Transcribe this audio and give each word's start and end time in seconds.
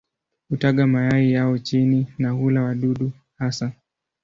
Hutaga 0.49 0.87
mayai 0.87 1.31
yao 1.31 1.57
chini 1.59 2.07
na 2.17 2.29
hula 2.31 2.61
wadudu 2.63 3.11
hasa. 3.37 3.71